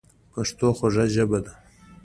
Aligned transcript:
پښتو 0.31 0.67
خوږه 0.77 1.05
ژبه 1.13 1.39
ده 1.45 1.53